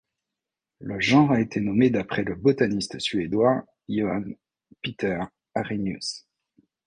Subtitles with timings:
[0.79, 4.23] Le genre a été nommé d'apres le botaniste suédois, Johan
[4.81, 5.19] Peter
[5.53, 6.25] Arrhenius.